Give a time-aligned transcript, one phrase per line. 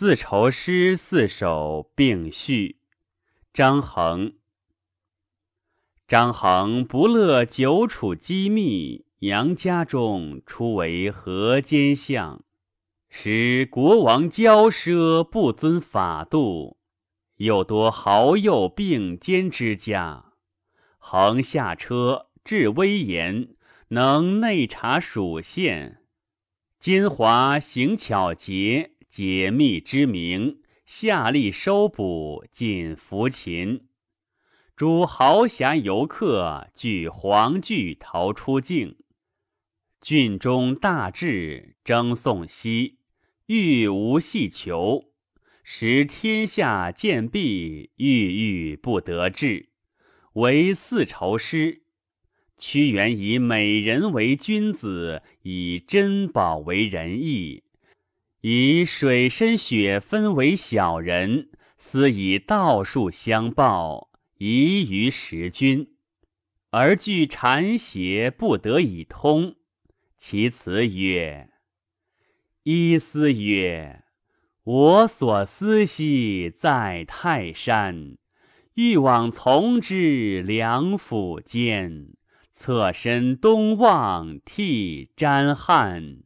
[0.00, 2.78] 四愁诗四首并序。
[3.52, 4.32] 张衡。
[6.08, 12.42] 张衡不乐久处机密，杨家中初为河间相，
[13.10, 16.78] 使国王骄奢，不遵法度，
[17.36, 20.32] 又多豪幼并肩之家。
[20.96, 23.54] 衡下车，至威严，
[23.88, 26.02] 能内察属县。
[26.78, 28.92] 金华行巧捷。
[29.10, 33.88] 解密之名，下吏收捕，尽服秦。
[34.76, 38.94] 诸豪侠游客据黄具逃出境。
[40.00, 42.98] 郡中大治，征宋西，
[43.46, 45.06] 欲无细求，
[45.64, 49.70] 使天下见弊，郁郁不得志。
[50.34, 51.82] 为四愁诗。
[52.56, 57.64] 屈原以美人为君子，以珍宝为仁义。
[58.42, 65.88] 以水深雪分为小人，思以道术相报，宜于时君，
[66.70, 69.56] 而惧禅邪不得以通。
[70.16, 71.50] 其辞曰
[72.64, 74.04] ：“伊思曰，
[74.64, 78.16] 我所思兮在泰山，
[78.72, 82.14] 欲往从之，梁府间，
[82.54, 86.22] 侧身东望，涕沾汗。”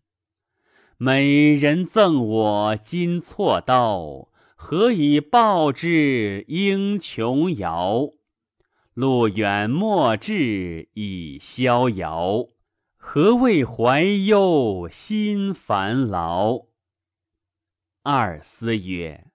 [1.06, 6.46] 美人赠我金错刀，何以报之？
[6.48, 8.08] 应琼瑶。
[8.94, 12.46] 路远莫至已逍遥，
[12.96, 16.68] 何为怀忧心烦劳？
[18.02, 19.26] 二思曰：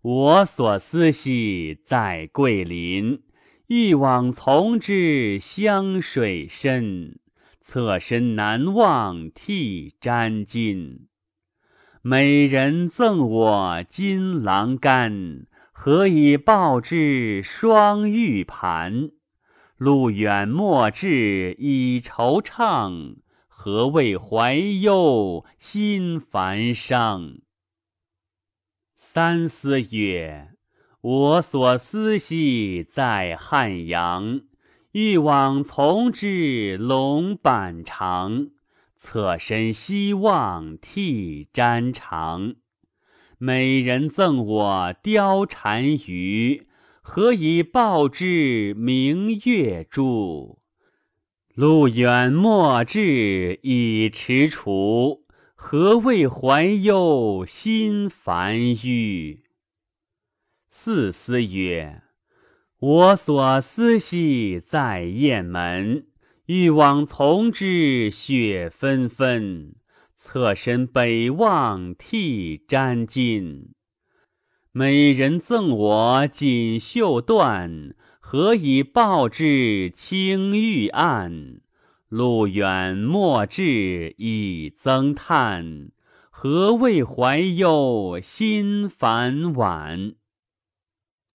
[0.00, 3.24] 我所思兮在桂林，
[3.66, 7.18] 欲往从之，湘水深。
[7.64, 11.08] 侧身难忘，涕沾襟。
[12.02, 17.42] 美人赠我金郎干，何以报之？
[17.42, 19.10] 双玉盘。
[19.78, 23.16] 路远莫至，已惆怅。
[23.48, 27.38] 何为怀忧心烦伤？
[28.94, 30.50] 三思曰：
[31.00, 34.42] 我所思兮在汉阳。
[34.94, 38.50] 欲往从之，龙板长。
[39.00, 42.54] 侧身西望，涕沾裳。
[43.36, 46.68] 美人赠我貂蝉羽，
[47.02, 48.72] 何以报之？
[48.74, 50.60] 明月珠。
[51.56, 55.22] 路远莫至，以踟蹰。
[55.56, 59.42] 何为怀忧心烦郁？
[60.70, 62.03] 四思曰。
[62.86, 66.04] 我所思兮在雁门，
[66.44, 69.74] 欲往从之，雪纷纷。
[70.18, 73.70] 侧身北望，涕沾襟。
[74.70, 79.90] 美人赠我锦绣缎，何以报之？
[79.96, 81.62] 青玉案。
[82.10, 85.88] 路远莫至，已增叹。
[86.30, 90.16] 何为怀忧心烦惋？